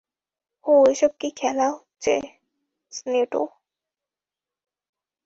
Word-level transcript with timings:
-হুঁ, 0.65 0.81
এসব 0.91 1.11
কি 1.19 1.29
খেলা 1.31 1.67
হচ্ছে 1.71 2.13
স্নেটো? 2.93 3.41